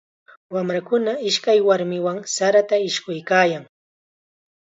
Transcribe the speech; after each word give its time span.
Wamrakuna 0.53 1.11
ishkay 1.29 1.59
warmiwan 1.67 2.17
sarata 2.35 2.75
ishkuykaayan. 2.87 3.63